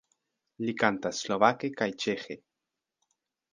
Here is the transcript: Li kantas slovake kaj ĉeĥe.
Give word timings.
Li 0.67 0.73
kantas 0.83 1.19
slovake 1.27 1.71
kaj 1.83 1.89
ĉeĥe. 2.05 2.41